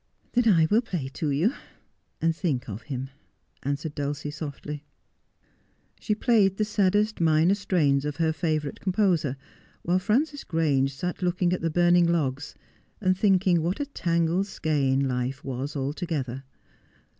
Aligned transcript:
'Then 0.33 0.47
I 0.51 0.67
will 0.71 0.81
play 0.81 1.09
to 1.09 1.29
you— 1.29 1.53
and 2.19 2.35
think 2.35 2.67
of 2.67 2.81
him,' 2.81 3.11
answered 3.61 3.93
Dulcie 3.93 4.31
softly. 4.31 4.83
She 5.99 6.15
played 6.15 6.57
the 6.57 6.65
saddest 6.65 7.21
minor 7.21 7.53
strains 7.53 8.03
of 8.03 8.15
her 8.15 8.33
favourite 8.33 8.79
com 8.81 8.93
poser, 8.93 9.35
while 9.83 9.99
Frances 9.99 10.43
Grange 10.43 10.91
sat 10.91 11.21
looking 11.21 11.53
at 11.53 11.61
the 11.61 11.69
burning 11.69 12.07
logs 12.07 12.55
and 12.99 13.15
thinking 13.15 13.61
what 13.61 13.79
a 13.79 13.85
tangled 13.85 14.47
skein 14.47 15.07
life 15.07 15.43
was 15.43 15.75
altogether. 15.75 16.45